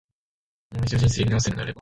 [0.75, 1.79] もう一度、人生やり直せるのであれば、